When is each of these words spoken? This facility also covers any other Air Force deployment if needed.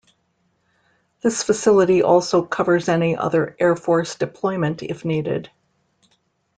This 1.21 1.43
facility 1.43 2.01
also 2.01 2.41
covers 2.43 2.89
any 2.89 3.15
other 3.15 3.55
Air 3.59 3.75
Force 3.75 4.15
deployment 4.15 4.81
if 4.81 5.05
needed. 5.05 5.51